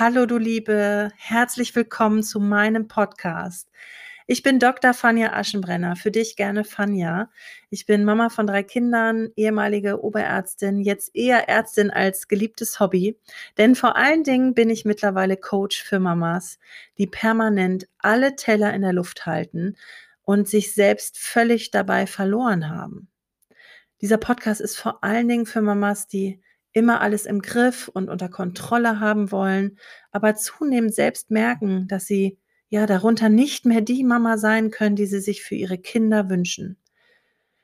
[0.00, 3.68] Hallo du Liebe, herzlich willkommen zu meinem Podcast.
[4.26, 4.94] Ich bin Dr.
[4.94, 7.28] Fania Aschenbrenner, für dich gerne Fania.
[7.68, 13.18] Ich bin Mama von drei Kindern, ehemalige Oberärztin, jetzt eher Ärztin als geliebtes Hobby.
[13.58, 16.58] Denn vor allen Dingen bin ich mittlerweile Coach für Mamas,
[16.96, 19.76] die permanent alle Teller in der Luft halten
[20.22, 23.08] und sich selbst völlig dabei verloren haben.
[24.00, 26.40] Dieser Podcast ist vor allen Dingen für Mamas, die
[26.72, 29.78] immer alles im Griff und unter Kontrolle haben wollen,
[30.12, 35.06] aber zunehmend selbst merken, dass sie ja darunter nicht mehr die Mama sein können, die
[35.06, 36.76] sie sich für ihre Kinder wünschen.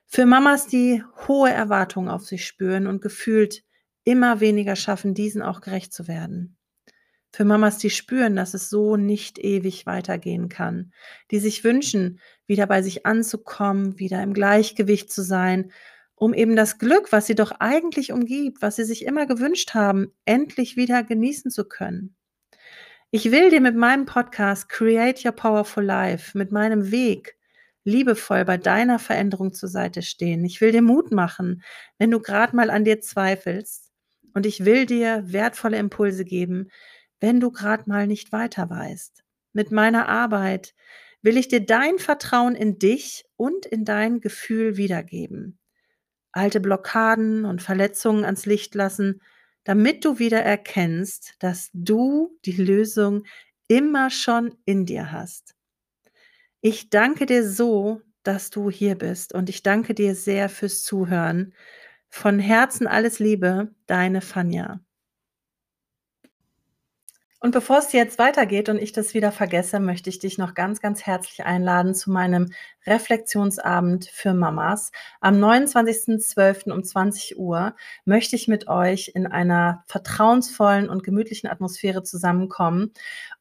[0.07, 3.65] Für Mamas, die hohe Erwartungen auf sich spüren und gefühlt
[4.05, 6.57] immer weniger schaffen, diesen auch gerecht zu werden.
[7.33, 10.93] Für Mamas, die spüren, dass es so nicht ewig weitergehen kann,
[11.30, 15.71] die sich wünschen, wieder bei sich anzukommen, wieder im Gleichgewicht zu sein
[16.16, 20.12] um eben das Glück, was sie doch eigentlich umgibt, was sie sich immer gewünscht haben,
[20.24, 22.16] endlich wieder genießen zu können.
[23.11, 27.37] Ich will dir mit meinem Podcast Create Your Powerful Life, mit meinem Weg,
[27.85, 30.45] liebevoll bei deiner Veränderung zur Seite stehen.
[30.45, 31.63] Ich will dir Mut machen,
[31.99, 33.93] wenn du gerade mal an dir zweifelst.
[34.35, 36.69] Und ich will dir wertvolle Impulse geben,
[37.21, 39.23] wenn du gerade mal nicht weiter weißt.
[39.52, 40.74] Mit meiner Arbeit
[41.23, 45.59] will ich dir dein Vertrauen in dich und in dein Gefühl wiedergeben
[46.37, 49.20] alte Blockaden und Verletzungen ans Licht lassen,
[49.65, 53.24] damit du wieder erkennst, dass du die Lösung
[53.68, 55.54] immer schon in dir hast.
[56.60, 61.54] Ich danke dir so, dass du hier bist und ich danke dir sehr fürs Zuhören.
[62.09, 64.81] Von Herzen alles Liebe, deine Fanja.
[67.41, 70.81] Und bevor es jetzt weitergeht und ich das wieder vergesse, möchte ich dich noch ganz,
[70.81, 72.50] ganz herzlich einladen zu meinem
[72.87, 74.91] Reflexionsabend für Mamas.
[75.20, 76.72] Am 29.12.
[76.72, 77.76] um 20 Uhr
[78.06, 82.92] möchte ich mit euch in einer vertrauensvollen und gemütlichen Atmosphäre zusammenkommen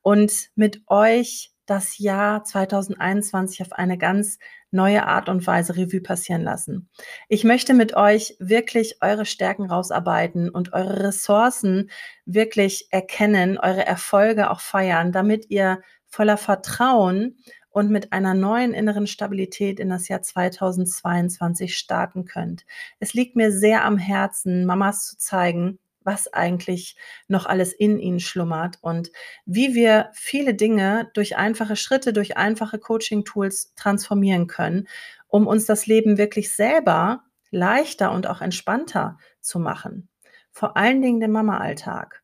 [0.02, 4.40] und mit euch das Jahr 2021 auf eine ganz
[4.76, 6.90] neue Art und Weise Revue passieren lassen.
[7.30, 11.90] Ich möchte mit euch wirklich eure Stärken rausarbeiten und eure Ressourcen
[12.26, 17.38] wirklich erkennen, eure Erfolge auch feiern, damit ihr voller Vertrauen
[17.70, 22.66] und mit einer neuen inneren Stabilität in das Jahr 2022 starten könnt.
[23.00, 26.96] Es liegt mir sehr am Herzen, Mamas zu zeigen, was eigentlich
[27.28, 29.12] noch alles in ihnen schlummert und
[29.46, 34.88] wie wir viele Dinge durch einfache Schritte, durch einfache Coaching-Tools transformieren können,
[35.28, 40.10] um uns das Leben wirklich selber leichter und auch entspannter zu machen.
[40.52, 42.22] Vor allen Dingen den Mama-Alltag.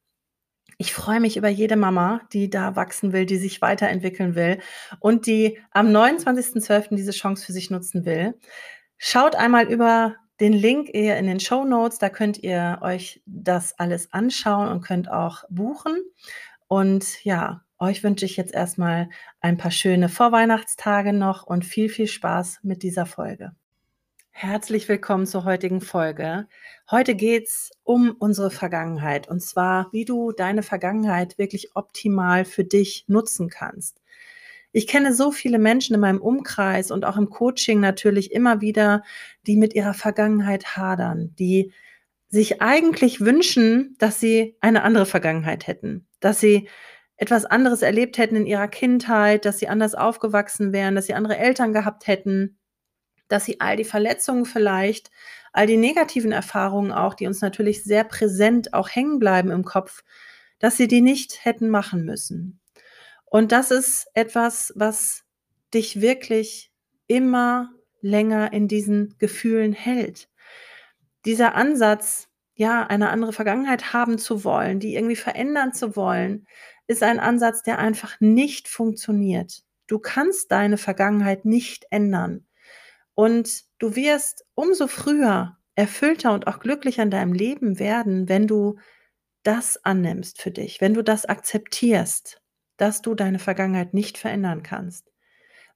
[0.77, 4.59] Ich freue mich über jede Mama, die da wachsen will, die sich weiterentwickeln will
[4.99, 6.95] und die am 29.12.
[6.95, 8.33] diese Chance für sich nutzen will.
[8.97, 12.00] Schaut einmal über den Link eher in den Show Notes.
[12.00, 16.02] Da könnt ihr euch das alles anschauen und könnt auch buchen.
[16.68, 19.09] Und ja, euch wünsche ich jetzt erstmal
[19.40, 23.52] ein paar schöne Vorweihnachtstage noch und viel, viel Spaß mit dieser Folge.
[24.31, 26.47] Herzlich willkommen zur heutigen Folge.
[26.90, 32.63] Heute geht es um unsere Vergangenheit und zwar, wie du deine Vergangenheit wirklich optimal für
[32.63, 34.00] dich nutzen kannst.
[34.71, 39.03] Ich kenne so viele Menschen in meinem Umkreis und auch im Coaching natürlich immer wieder,
[39.45, 41.73] die mit ihrer Vergangenheit hadern, die
[42.29, 46.69] sich eigentlich wünschen, dass sie eine andere Vergangenheit hätten, dass sie
[47.17, 51.37] etwas anderes erlebt hätten in ihrer Kindheit, dass sie anders aufgewachsen wären, dass sie andere
[51.37, 52.57] Eltern gehabt hätten,
[53.27, 55.11] dass sie all die Verletzungen vielleicht,
[55.51, 60.03] all die negativen Erfahrungen auch, die uns natürlich sehr präsent auch hängen bleiben im Kopf,
[60.59, 62.60] dass sie die nicht hätten machen müssen.
[63.31, 65.23] Und das ist etwas, was
[65.73, 66.69] dich wirklich
[67.07, 67.69] immer
[68.01, 70.27] länger in diesen Gefühlen hält.
[71.23, 76.45] Dieser Ansatz, ja, eine andere Vergangenheit haben zu wollen, die irgendwie verändern zu wollen,
[76.87, 79.63] ist ein Ansatz, der einfach nicht funktioniert.
[79.87, 82.45] Du kannst deine Vergangenheit nicht ändern.
[83.15, 88.77] Und du wirst umso früher erfüllter und auch glücklicher in deinem Leben werden, wenn du
[89.43, 92.41] das annimmst für dich, wenn du das akzeptierst
[92.81, 95.11] dass du deine Vergangenheit nicht verändern kannst.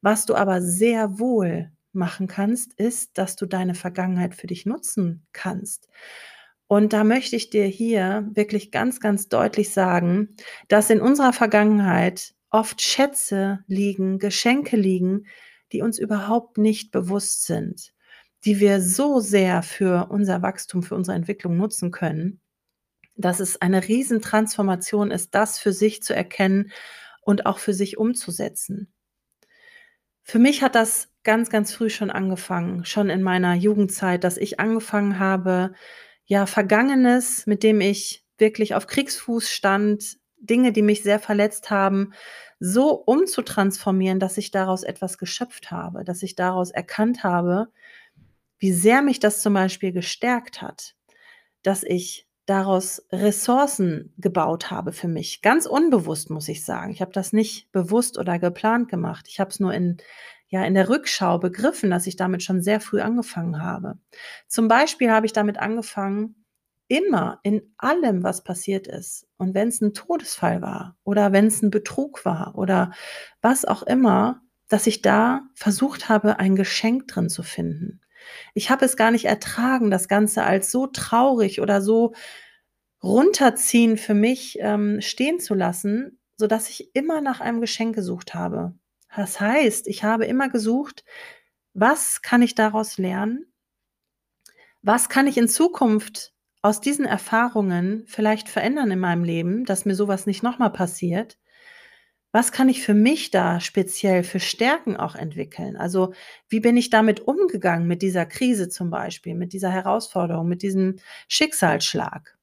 [0.02, 5.28] Was du aber sehr wohl machen kannst, ist, dass du deine Vergangenheit für dich nutzen
[5.32, 5.88] kannst.
[6.66, 10.36] Und da möchte ich dir hier wirklich ganz, ganz deutlich sagen,
[10.68, 15.28] dass in unserer Vergangenheit oft Schätze liegen, Geschenke liegen,
[15.74, 17.94] die uns überhaupt nicht bewusst sind,
[18.46, 22.42] die wir so sehr für unser Wachstum, für unsere Entwicklung nutzen können
[23.16, 26.72] dass es eine Riesentransformation ist, das für sich zu erkennen
[27.22, 28.92] und auch für sich umzusetzen.
[30.24, 34.60] Für mich hat das ganz, ganz früh schon angefangen, schon in meiner Jugendzeit, dass ich
[34.60, 35.74] angefangen habe,
[36.26, 42.14] ja, Vergangenes, mit dem ich wirklich auf Kriegsfuß stand, Dinge, die mich sehr verletzt haben,
[42.60, 47.68] so umzutransformieren, dass ich daraus etwas geschöpft habe, dass ich daraus erkannt habe,
[48.60, 50.96] wie sehr mich das zum Beispiel gestärkt hat,
[51.64, 55.42] dass ich daraus Ressourcen gebaut habe für mich.
[55.42, 56.92] Ganz unbewusst, muss ich sagen.
[56.92, 59.28] Ich habe das nicht bewusst oder geplant gemacht.
[59.30, 59.98] Ich habe es nur in,
[60.48, 63.98] ja, in der Rückschau begriffen, dass ich damit schon sehr früh angefangen habe.
[64.48, 66.46] Zum Beispiel habe ich damit angefangen,
[66.88, 71.62] immer in allem, was passiert ist, und wenn es ein Todesfall war oder wenn es
[71.62, 72.92] ein Betrug war oder
[73.42, 78.02] was auch immer, dass ich da versucht habe, ein Geschenk drin zu finden.
[78.54, 82.14] Ich habe es gar nicht ertragen, das Ganze als so traurig oder so
[83.04, 88.34] runterziehen für mich ähm, stehen zu lassen, so dass ich immer nach einem Geschenk gesucht
[88.34, 88.74] habe.
[89.16, 91.06] Das heißt, ich habe immer gesucht,
[91.74, 93.46] was kann ich daraus lernen?
[94.82, 99.96] Was kann ich in Zukunft aus diesen Erfahrungen vielleicht verändern in meinem Leben, dass mir
[99.96, 101.38] sowas nicht nochmal passiert?
[102.36, 105.78] Was kann ich für mich da speziell für Stärken auch entwickeln?
[105.78, 106.14] Also
[106.50, 110.98] wie bin ich damit umgegangen mit dieser Krise zum Beispiel, mit dieser Herausforderung, mit diesem
[111.30, 112.38] Schicksalsschlag?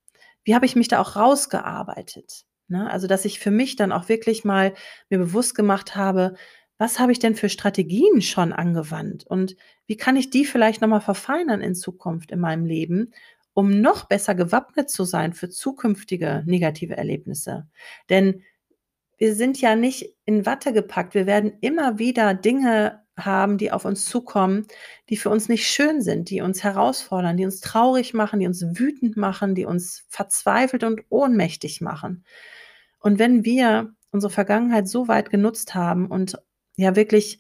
[0.44, 2.46] Wie habe ich mich da auch rausgearbeitet?
[2.68, 2.90] Ne?
[2.90, 4.72] Also dass ich für mich dann auch wirklich mal
[5.10, 6.36] mir bewusst gemacht habe,
[6.78, 9.56] was habe ich denn für Strategien schon angewandt und
[9.86, 13.12] wie kann ich die vielleicht nochmal verfeinern in Zukunft in meinem Leben,
[13.52, 17.68] um noch besser gewappnet zu sein für zukünftige negative Erlebnisse?
[18.08, 18.42] Denn
[19.22, 21.14] wir sind ja nicht in Watte gepackt.
[21.14, 24.66] Wir werden immer wieder Dinge haben, die auf uns zukommen,
[25.10, 28.64] die für uns nicht schön sind, die uns herausfordern, die uns traurig machen, die uns
[28.64, 32.24] wütend machen, die uns verzweifelt und ohnmächtig machen.
[32.98, 36.36] Und wenn wir unsere Vergangenheit so weit genutzt haben und
[36.74, 37.38] ja wirklich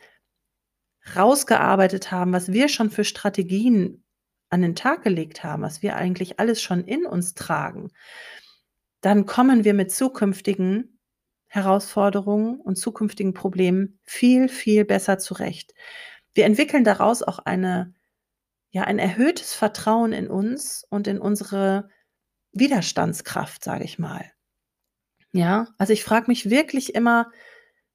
[1.16, 4.04] rausgearbeitet haben, was wir schon für Strategien
[4.50, 7.90] an den Tag gelegt haben, was wir eigentlich alles schon in uns tragen,
[9.00, 10.91] dann kommen wir mit zukünftigen
[11.52, 15.74] Herausforderungen und zukünftigen Problemen viel, viel besser zurecht.
[16.32, 17.92] Wir entwickeln daraus auch eine,
[18.70, 21.90] ja, ein erhöhtes Vertrauen in uns und in unsere
[22.52, 24.32] Widerstandskraft, sage ich mal.
[25.32, 27.30] Ja, also ich frage mich wirklich immer,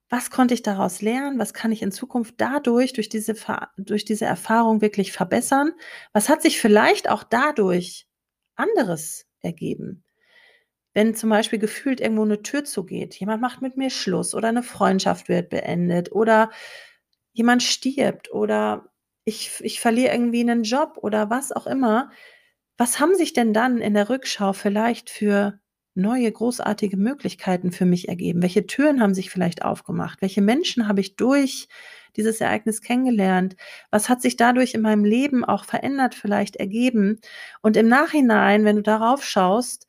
[0.08, 1.40] was konnte ich daraus lernen?
[1.40, 3.34] Was kann ich in Zukunft dadurch, durch diese,
[3.78, 5.72] durch diese Erfahrung wirklich verbessern?
[6.14, 8.08] Was hat sich vielleicht auch dadurch
[8.56, 10.04] anderes ergeben?
[10.98, 14.64] Wenn zum Beispiel gefühlt irgendwo eine Tür zugeht, jemand macht mit mir Schluss oder eine
[14.64, 16.50] Freundschaft wird beendet oder
[17.34, 18.90] jemand stirbt oder
[19.24, 22.10] ich, ich verliere irgendwie einen Job oder was auch immer.
[22.78, 25.60] Was haben sich denn dann in der Rückschau vielleicht für
[25.94, 28.42] neue großartige Möglichkeiten für mich ergeben?
[28.42, 30.24] Welche Türen haben sich vielleicht aufgemacht?
[30.24, 31.68] Welche Menschen habe ich durch
[32.16, 33.56] dieses Ereignis kennengelernt?
[33.92, 37.20] Was hat sich dadurch in meinem Leben auch verändert, vielleicht ergeben?
[37.62, 39.87] Und im Nachhinein, wenn du darauf schaust,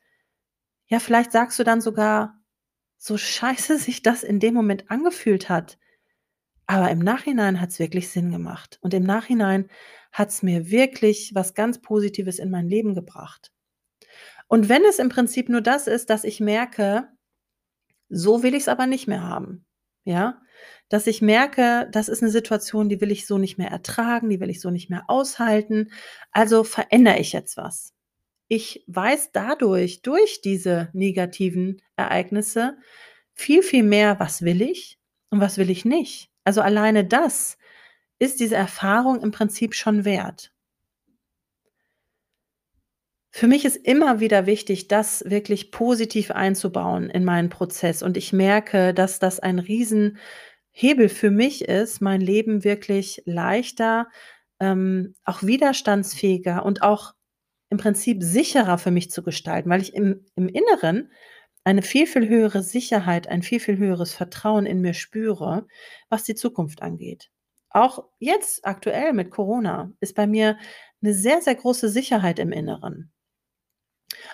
[0.89, 2.41] ja, vielleicht sagst du dann sogar,
[2.97, 5.77] so scheiße sich das in dem Moment angefühlt hat.
[6.65, 8.79] Aber im Nachhinein hat es wirklich Sinn gemacht.
[8.81, 9.69] Und im Nachhinein
[10.11, 13.51] hat es mir wirklich was ganz Positives in mein Leben gebracht.
[14.47, 17.07] Und wenn es im Prinzip nur das ist, dass ich merke,
[18.09, 19.65] so will ich es aber nicht mehr haben.
[20.05, 20.41] Ja,
[20.89, 24.39] dass ich merke, das ist eine Situation, die will ich so nicht mehr ertragen, die
[24.39, 25.91] will ich so nicht mehr aushalten.
[26.31, 27.93] Also verändere ich jetzt was
[28.49, 32.77] ich weiß dadurch, durch diese negativen Ereignisse,
[33.33, 36.29] viel, viel mehr, was will ich und was will ich nicht.
[36.43, 37.57] Also alleine das
[38.17, 40.51] ist diese Erfahrung im Prinzip schon wert.
[43.31, 48.01] Für mich ist immer wieder wichtig, das wirklich positiv einzubauen in meinen Prozess.
[48.01, 54.07] Und ich merke, dass das ein Riesenhebel für mich ist, mein Leben wirklich leichter,
[54.59, 57.13] ähm, auch widerstandsfähiger und auch
[57.69, 61.11] im Prinzip sicherer für mich zu gestalten, weil ich im, im Inneren
[61.63, 65.67] eine viel, viel höhere Sicherheit, ein viel, viel höheres Vertrauen in mir spüre,
[66.09, 67.29] was die Zukunft angeht.
[67.69, 70.57] Auch jetzt aktuell mit Corona ist bei mir
[71.01, 73.11] eine sehr, sehr große Sicherheit im Inneren.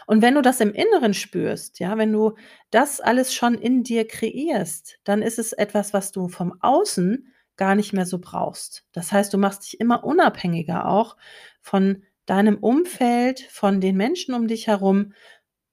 [0.08, 2.36] Und wenn du das im Inneren spürst, ja, wenn du
[2.70, 7.76] das alles schon in dir kreierst, dann ist es etwas, was du vom Außen gar
[7.76, 8.86] nicht mehr so brauchst.
[8.92, 11.18] Das heißt, du machst dich immer unabhängiger auch
[11.62, 15.14] von deinem Umfeld, von den Menschen um dich herum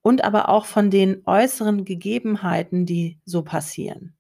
[0.03, 4.17] und aber auch von den äußeren Gegebenheiten, die so passieren.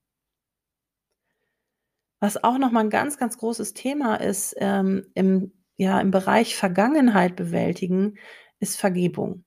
[2.21, 7.35] Was auch nochmal ein ganz, ganz großes Thema ist ähm, im, ja, im Bereich Vergangenheit
[7.35, 8.15] bewältigen,
[8.61, 9.45] ist Vergebung.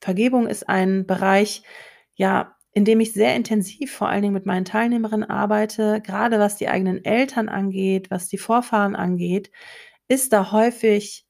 [0.00, 1.62] Vergebung ist ein Bereich,
[2.16, 6.56] ja, in dem ich sehr intensiv vor allen Dingen mit meinen Teilnehmerinnen arbeite, gerade was
[6.56, 9.52] die eigenen Eltern angeht, was die Vorfahren angeht,
[10.08, 11.27] ist da häufig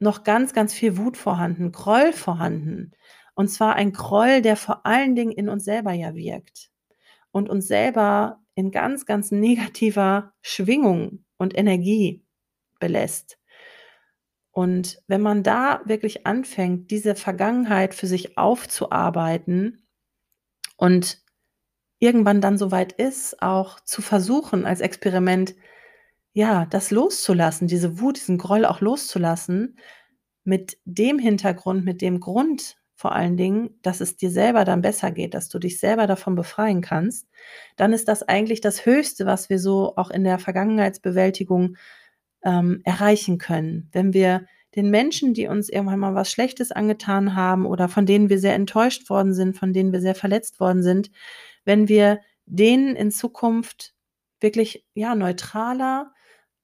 [0.00, 2.92] noch ganz, ganz viel Wut vorhanden, Groll vorhanden.
[3.34, 6.70] Und zwar ein Groll, der vor allen Dingen in uns selber ja wirkt
[7.30, 12.24] und uns selber in ganz, ganz negativer Schwingung und Energie
[12.80, 13.38] belässt.
[14.52, 19.86] Und wenn man da wirklich anfängt, diese Vergangenheit für sich aufzuarbeiten
[20.76, 21.22] und
[22.00, 25.54] irgendwann dann soweit ist, auch zu versuchen, als Experiment,
[26.32, 29.76] ja, das loszulassen, diese Wut, diesen Groll auch loszulassen,
[30.44, 35.10] mit dem Hintergrund, mit dem Grund vor allen Dingen, dass es dir selber dann besser
[35.10, 37.26] geht, dass du dich selber davon befreien kannst,
[37.76, 41.78] dann ist das eigentlich das Höchste, was wir so auch in der Vergangenheitsbewältigung
[42.44, 43.88] ähm, erreichen können.
[43.92, 44.44] Wenn wir
[44.76, 48.54] den Menschen, die uns irgendwann mal was Schlechtes angetan haben oder von denen wir sehr
[48.54, 51.10] enttäuscht worden sind, von denen wir sehr verletzt worden sind,
[51.64, 53.94] wenn wir denen in Zukunft
[54.40, 56.12] wirklich ja neutraler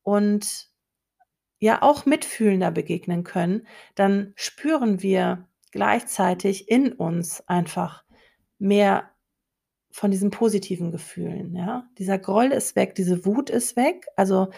[0.06, 0.68] und
[1.58, 8.04] ja auch mitfühlender begegnen können, dann spüren wir gleichzeitig in uns einfach
[8.60, 9.10] mehr
[9.90, 11.88] von diesen positiven Gefühlen, ja.
[11.98, 14.50] Dieser Groll ist weg, diese Wut ist weg, also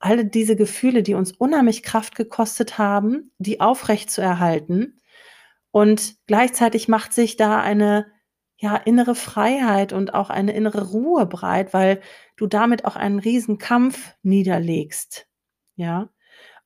[0.00, 5.00] alle diese Gefühle, die uns unheimlich Kraft gekostet haben, die aufrecht zu erhalten.
[5.70, 8.06] Und gleichzeitig macht sich da eine
[8.58, 12.00] ja, innere Freiheit und auch eine innere Ruhe breit, weil
[12.36, 15.26] du damit auch einen riesen Kampf niederlegst.
[15.76, 16.10] Ja.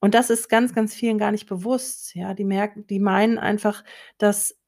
[0.01, 2.15] Und das ist ganz, ganz vielen gar nicht bewusst.
[2.15, 3.85] Ja, die merken, die meinen einfach,
[4.19, 4.59] dass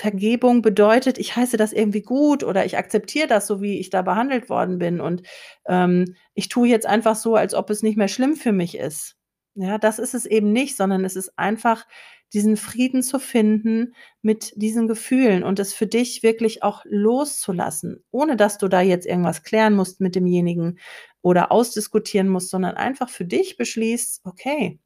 [0.00, 4.00] Vergebung bedeutet, ich heiße das irgendwie gut oder ich akzeptiere das so, wie ich da
[4.00, 5.22] behandelt worden bin und
[5.66, 9.16] ähm, ich tue jetzt einfach so, als ob es nicht mehr schlimm für mich ist.
[9.54, 11.86] Ja, das ist es eben nicht, sondern es ist einfach
[12.32, 18.36] diesen Frieden zu finden mit diesen Gefühlen und es für dich wirklich auch loszulassen, ohne
[18.36, 20.78] dass du da jetzt irgendwas klären musst mit demjenigen
[21.22, 24.78] oder ausdiskutieren musst, sondern einfach für dich beschließt, okay,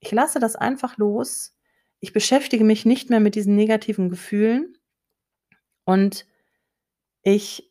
[0.00, 1.56] ich lasse das einfach los
[2.00, 4.76] ich beschäftige mich nicht mehr mit diesen negativen Gefühlen
[5.84, 6.26] und
[7.22, 7.70] ich,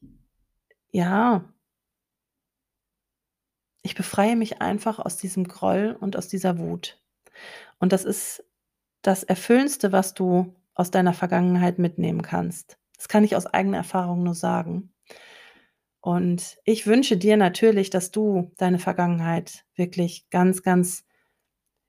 [0.91, 1.53] ja,
[3.81, 6.99] ich befreie mich einfach aus diesem Groll und aus dieser Wut.
[7.79, 8.43] Und das ist
[9.07, 12.77] das Erfüllendste, was du aus deiner Vergangenheit mitnehmen kannst.
[12.97, 14.91] Das kann ich aus eigener Erfahrung nur sagen.
[16.01, 21.05] Und ich wünsche dir natürlich, dass du deine Vergangenheit wirklich ganz, ganz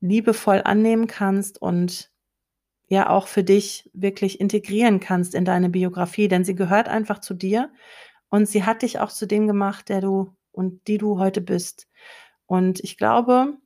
[0.00, 2.10] liebevoll annehmen kannst und
[2.88, 7.34] ja auch für dich wirklich integrieren kannst in deine Biografie, denn sie gehört einfach zu
[7.34, 7.72] dir
[8.28, 11.88] und sie hat dich auch zu dem gemacht, der du und die du heute bist.
[12.46, 13.58] Und ich glaube,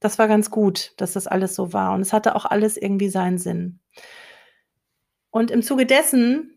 [0.00, 3.08] das war ganz gut, dass das alles so war und es hatte auch alles irgendwie
[3.08, 3.80] seinen Sinn.
[5.30, 6.56] Und im Zuge dessen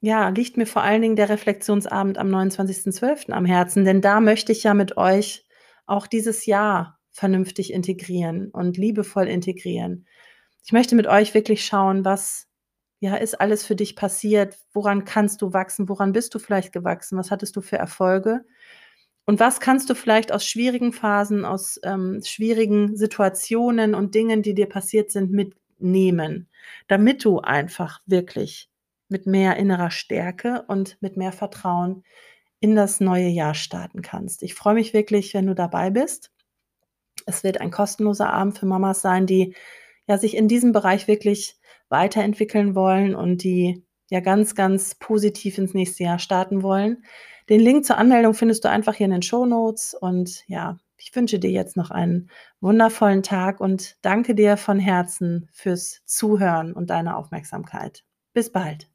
[0.00, 3.30] ja, liegt mir vor allen Dingen der Reflexionsabend am 29.12.
[3.32, 5.46] am Herzen, denn da möchte ich ja mit euch
[5.86, 10.06] auch dieses Jahr vernünftig integrieren und liebevoll integrieren
[10.64, 12.48] ich möchte mit euch wirklich schauen, was
[12.98, 17.18] ja ist alles für dich passiert, woran kannst du wachsen, woran bist du vielleicht gewachsen,
[17.18, 18.44] was hattest du für Erfolge
[19.26, 24.54] und was kannst du vielleicht aus schwierigen Phasen, aus ähm, schwierigen Situationen und Dingen, die
[24.54, 26.48] dir passiert sind, mitnehmen,
[26.88, 28.68] damit du einfach wirklich
[29.08, 32.04] mit mehr innerer Stärke und mit mehr Vertrauen
[32.60, 34.42] in das neue Jahr starten kannst.
[34.42, 36.30] Ich freue mich wirklich, wenn du dabei bist.
[37.26, 39.54] Es wird ein kostenloser Abend für Mamas sein, die
[40.06, 41.56] ja sich in diesem Bereich wirklich
[41.88, 47.04] weiterentwickeln wollen und die ja ganz, ganz positiv ins nächste Jahr starten wollen.
[47.50, 51.14] Den Link zur Anmeldung findest du einfach hier in den Show Notes und ja, ich
[51.14, 56.88] wünsche dir jetzt noch einen wundervollen Tag und danke dir von Herzen fürs Zuhören und
[56.88, 58.02] deine Aufmerksamkeit.
[58.32, 58.88] Bis bald.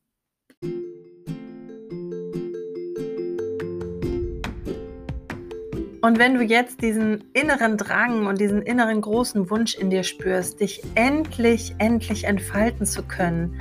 [6.01, 10.59] Und wenn du jetzt diesen inneren Drang und diesen inneren großen Wunsch in dir spürst,
[10.59, 13.59] dich endlich, endlich entfalten zu können,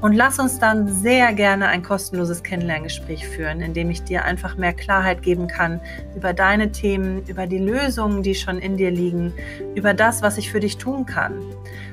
[0.00, 4.56] und lass uns dann sehr gerne ein kostenloses Kennenlerngespräch führen, in dem ich dir einfach
[4.56, 5.80] mehr Klarheit geben kann
[6.16, 9.32] über deine Themen, über die Lösungen, die schon in dir liegen,
[9.74, 11.34] über das, was ich für dich tun kann.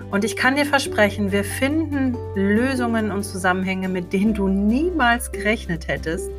[0.10, 5.90] Und ich kann dir versprechen, wir finden Lösungen und Zusammenhänge, mit denen du niemals gerechnet
[5.90, 6.32] hättest.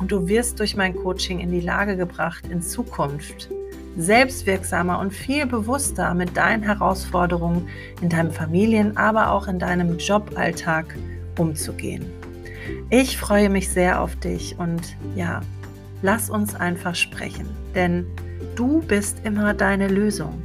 [0.00, 3.48] Und du wirst durch mein Coaching in die Lage gebracht, in Zukunft
[3.96, 7.68] selbstwirksamer und viel bewusster mit deinen Herausforderungen
[8.00, 10.94] in deinem Familien, aber auch in deinem Joballtag
[11.38, 12.04] umzugehen.
[12.90, 15.40] Ich freue mich sehr auf dich und ja,
[16.02, 18.06] lass uns einfach sprechen, denn
[18.54, 20.40] Du bist immer deine Lösung.